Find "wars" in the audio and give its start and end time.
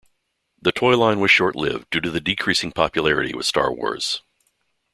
3.71-4.23